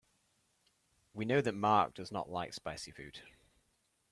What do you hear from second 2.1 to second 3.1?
not like spicy